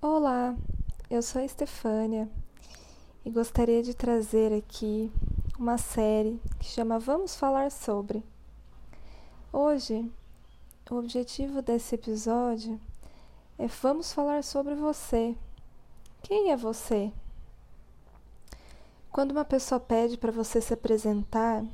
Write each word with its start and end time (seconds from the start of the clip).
Olá, 0.00 0.54
eu 1.10 1.20
sou 1.20 1.42
a 1.42 1.44
Estefânia 1.44 2.30
e 3.24 3.30
gostaria 3.30 3.82
de 3.82 3.92
trazer 3.92 4.52
aqui 4.52 5.10
uma 5.58 5.76
série 5.76 6.40
que 6.60 6.66
chama 6.66 7.00
Vamos 7.00 7.34
Falar 7.34 7.72
Sobre. 7.72 8.22
Hoje, 9.52 10.08
o 10.88 10.94
objetivo 10.94 11.60
desse 11.60 11.96
episódio 11.96 12.80
é 13.58 13.66
Vamos 13.66 14.12
falar 14.12 14.44
sobre 14.44 14.76
você. 14.76 15.36
Quem 16.22 16.52
é 16.52 16.56
você? 16.56 17.12
Quando 19.10 19.32
uma 19.32 19.44
pessoa 19.44 19.80
pede 19.80 20.16
para 20.16 20.30
você 20.30 20.60
se 20.60 20.72
apresentar, 20.72 21.64
o 21.64 21.68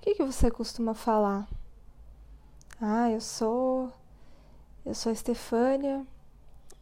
que, 0.00 0.14
que 0.14 0.24
você 0.24 0.50
costuma 0.50 0.94
falar? 0.94 1.46
Ah, 2.80 3.10
eu 3.10 3.20
sou. 3.20 3.92
Eu 4.82 4.94
sou 4.94 5.10
a 5.10 5.12
Estefânia 5.12 6.06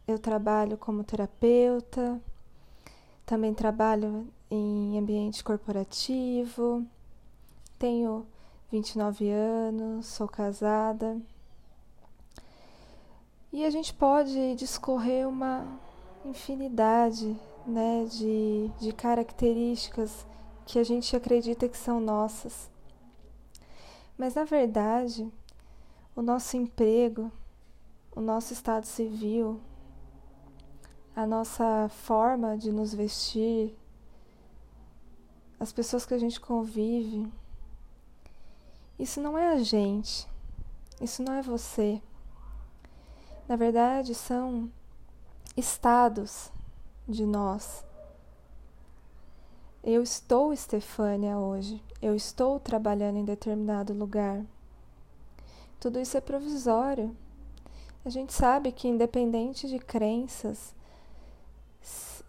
eu 0.07 0.19
trabalho 0.19 0.77
como 0.77 1.03
terapeuta, 1.03 2.21
também 3.25 3.53
trabalho 3.53 4.27
em 4.51 4.97
ambiente 4.99 5.43
corporativo, 5.43 6.85
tenho 7.79 8.25
29 8.71 9.29
anos, 9.29 10.05
sou 10.07 10.27
casada. 10.27 11.19
E 13.51 13.63
a 13.65 13.69
gente 13.69 13.93
pode 13.93 14.55
discorrer 14.55 15.27
uma 15.27 15.65
infinidade 16.25 17.37
né, 17.65 18.05
de, 18.09 18.69
de 18.79 18.91
características 18.91 20.25
que 20.65 20.79
a 20.79 20.83
gente 20.83 21.15
acredita 21.15 21.69
que 21.69 21.77
são 21.77 21.99
nossas. 21.99 22.69
Mas 24.17 24.35
na 24.35 24.43
verdade, 24.43 25.31
o 26.15 26.21
nosso 26.21 26.57
emprego, 26.57 27.31
o 28.15 28.21
nosso 28.21 28.53
estado 28.53 28.85
civil, 28.85 29.59
a 31.15 31.27
nossa 31.27 31.89
forma 31.89 32.57
de 32.57 32.71
nos 32.71 32.93
vestir, 32.93 33.77
as 35.59 35.71
pessoas 35.71 36.05
que 36.05 36.13
a 36.13 36.17
gente 36.17 36.39
convive. 36.39 37.31
Isso 38.97 39.21
não 39.21 39.37
é 39.37 39.53
a 39.53 39.63
gente, 39.63 40.27
isso 40.99 41.21
não 41.23 41.33
é 41.33 41.41
você. 41.41 42.01
Na 43.47 43.55
verdade, 43.55 44.15
são 44.15 44.71
estados 45.55 46.51
de 47.07 47.25
nós. 47.25 47.85
Eu 49.83 50.01
estou 50.01 50.53
Estefânia 50.53 51.37
hoje, 51.37 51.83
eu 52.01 52.15
estou 52.15 52.59
trabalhando 52.59 53.17
em 53.17 53.25
determinado 53.25 53.93
lugar. 53.93 54.43
Tudo 55.79 55.99
isso 55.99 56.17
é 56.17 56.21
provisório. 56.21 57.15
A 58.05 58.09
gente 58.09 58.33
sabe 58.33 58.71
que, 58.71 58.87
independente 58.87 59.67
de 59.67 59.79
crenças, 59.79 60.73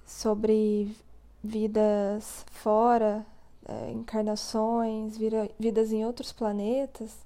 sobre 0.06 0.94
vidas 1.42 2.44
fora, 2.50 3.24
é, 3.66 3.91
encarnações, 3.91 5.16
vida, 5.16 5.50
vidas 5.58 5.92
em 5.92 6.05
outros 6.05 6.33
planetas, 6.33 7.16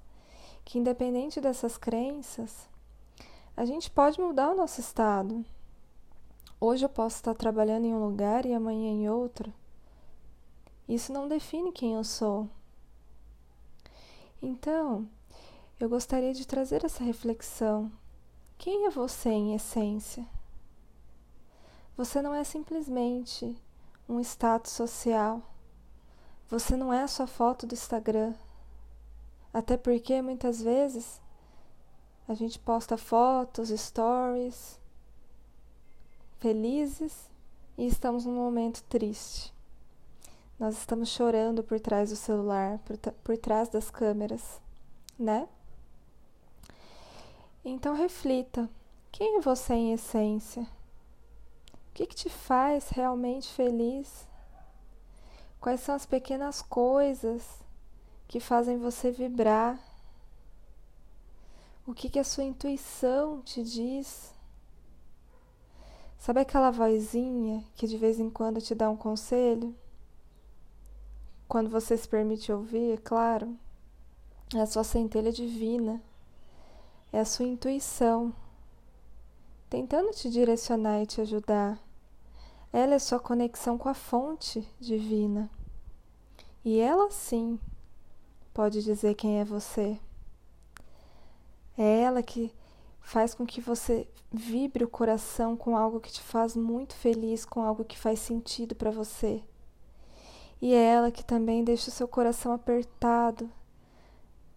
que 0.65 0.77
independente 0.77 1.39
dessas 1.41 1.77
crenças, 1.77 2.67
a 3.55 3.65
gente 3.65 3.89
pode 3.89 4.19
mudar 4.19 4.51
o 4.51 4.55
nosso 4.55 4.79
estado. 4.79 5.43
Hoje 6.61 6.85
eu 6.85 6.89
posso 6.89 7.17
estar 7.17 7.33
trabalhando 7.33 7.85
em 7.85 7.93
um 7.93 8.05
lugar 8.05 8.45
e 8.45 8.53
amanhã 8.53 8.89
em 8.91 9.09
outro. 9.09 9.53
Isso 10.87 11.13
não 11.13 11.27
define 11.27 11.71
quem 11.71 11.93
eu 11.93 12.03
sou. 12.03 12.49
Então, 14.41 15.07
eu 15.79 15.87
gostaria 15.89 16.33
de 16.33 16.45
trazer 16.45 16.83
essa 16.83 17.03
reflexão. 17.03 17.91
Quem 18.57 18.85
é 18.85 18.89
você 18.89 19.29
em 19.29 19.55
essência? 19.55 20.25
Você 21.99 22.21
não 22.21 22.33
é 22.33 22.45
simplesmente 22.45 23.61
um 24.07 24.21
status 24.21 24.71
social. 24.71 25.41
Você 26.49 26.77
não 26.77 26.93
é 26.93 27.03
a 27.03 27.09
sua 27.09 27.27
foto 27.27 27.67
do 27.67 27.73
Instagram. 27.73 28.33
Até 29.53 29.75
porque 29.75 30.21
muitas 30.21 30.61
vezes 30.61 31.19
a 32.25 32.33
gente 32.33 32.57
posta 32.57 32.95
fotos, 32.95 33.67
stories 33.67 34.79
felizes 36.37 37.29
e 37.77 37.85
estamos 37.85 38.25
num 38.25 38.35
momento 38.35 38.81
triste. 38.83 39.53
Nós 40.57 40.77
estamos 40.77 41.09
chorando 41.09 41.61
por 41.65 41.81
trás 41.81 42.11
do 42.11 42.15
celular, 42.15 42.79
por, 42.85 42.97
por 42.97 43.37
trás 43.37 43.67
das 43.67 43.89
câmeras, 43.91 44.61
né? 45.19 45.49
Então 47.65 47.93
reflita: 47.93 48.69
quem 49.11 49.39
é 49.39 49.41
você 49.41 49.73
em 49.73 49.91
essência? 49.91 50.65
Que, 51.99 52.07
que 52.07 52.15
te 52.15 52.29
faz 52.29 52.89
realmente 52.89 53.51
feliz? 53.51 54.25
Quais 55.59 55.81
são 55.81 55.95
as 55.95 56.05
pequenas 56.05 56.61
coisas 56.61 57.43
que 58.25 58.39
fazem 58.39 58.77
você 58.77 59.11
vibrar? 59.11 59.77
O 61.85 61.93
que, 61.93 62.09
que 62.09 62.19
a 62.19 62.23
sua 62.23 62.45
intuição 62.45 63.41
te 63.41 63.61
diz? 63.61 64.33
Sabe 66.17 66.39
aquela 66.39 66.71
vozinha 66.71 67.65
que 67.75 67.85
de 67.85 67.97
vez 67.97 68.17
em 68.17 68.29
quando 68.29 68.61
te 68.61 68.73
dá 68.73 68.89
um 68.89 68.95
conselho? 68.95 69.75
Quando 71.49 71.69
você 71.69 71.97
se 71.97 72.07
permite 72.07 72.49
ouvir, 72.49 72.93
é 72.93 72.97
claro. 72.97 73.57
É 74.55 74.61
a 74.61 74.65
sua 74.65 74.85
centelha 74.85 75.33
divina. 75.33 76.01
É 77.11 77.19
a 77.19 77.25
sua 77.25 77.45
intuição 77.45 78.33
tentando 79.69 80.11
te 80.11 80.29
direcionar 80.29 81.01
e 81.01 81.05
te 81.05 81.19
ajudar. 81.19 81.88
Ela 82.71 82.95
é 82.95 82.99
sua 82.99 83.19
conexão 83.19 83.77
com 83.77 83.89
a 83.89 83.93
fonte 83.93 84.67
divina. 84.79 85.49
E 86.63 86.79
ela 86.79 87.09
sim 87.09 87.59
pode 88.53 88.83
dizer 88.83 89.15
quem 89.15 89.39
é 89.39 89.45
você. 89.45 89.99
É 91.77 92.01
ela 92.01 92.21
que 92.21 92.53
faz 92.99 93.33
com 93.33 93.45
que 93.45 93.59
você 93.59 94.07
vibre 94.31 94.83
o 94.83 94.89
coração 94.89 95.57
com 95.57 95.75
algo 95.75 95.99
que 95.99 96.11
te 96.11 96.21
faz 96.21 96.55
muito 96.55 96.93
feliz, 96.93 97.45
com 97.45 97.61
algo 97.61 97.83
que 97.83 97.97
faz 97.97 98.19
sentido 98.19 98.75
para 98.75 98.91
você. 98.91 99.43
E 100.61 100.73
é 100.73 100.83
ela 100.83 101.11
que 101.11 101.23
também 101.23 101.63
deixa 101.63 101.89
o 101.89 101.93
seu 101.93 102.07
coração 102.07 102.51
apertado 102.51 103.49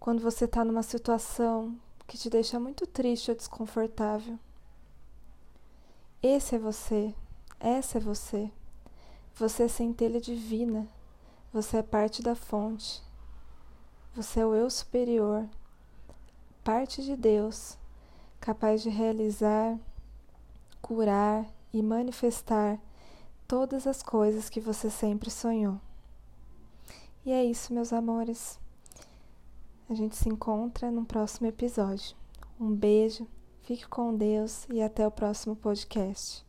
quando 0.00 0.20
você 0.20 0.44
está 0.44 0.64
numa 0.64 0.82
situação 0.82 1.78
que 2.06 2.18
te 2.18 2.28
deixa 2.28 2.58
muito 2.58 2.86
triste 2.86 3.30
ou 3.30 3.36
desconfortável. 3.36 4.38
Esse 6.20 6.56
é 6.56 6.58
você. 6.58 7.14
Essa 7.64 7.98
é 7.98 8.00
você. 8.00 8.50
Você 9.36 9.62
é 9.62 9.68
centelha 9.68 10.20
divina. 10.20 10.88
Você 11.52 11.76
é 11.76 11.82
parte 11.82 12.20
da 12.20 12.34
fonte. 12.34 13.00
Você 14.16 14.40
é 14.40 14.46
o 14.46 14.52
eu 14.52 14.68
superior, 14.68 15.48
parte 16.64 17.02
de 17.02 17.16
Deus, 17.16 17.78
capaz 18.40 18.82
de 18.82 18.90
realizar, 18.90 19.78
curar 20.82 21.46
e 21.72 21.80
manifestar 21.80 22.80
todas 23.46 23.86
as 23.86 24.02
coisas 24.02 24.50
que 24.50 24.60
você 24.60 24.90
sempre 24.90 25.30
sonhou. 25.30 25.80
E 27.24 27.30
é 27.30 27.44
isso, 27.44 27.72
meus 27.72 27.92
amores. 27.92 28.58
A 29.88 29.94
gente 29.94 30.16
se 30.16 30.28
encontra 30.28 30.90
no 30.90 31.04
próximo 31.04 31.46
episódio. 31.46 32.16
Um 32.60 32.74
beijo, 32.74 33.26
fique 33.62 33.86
com 33.86 34.14
Deus 34.14 34.66
e 34.68 34.82
até 34.82 35.06
o 35.06 35.12
próximo 35.12 35.54
podcast. 35.54 36.44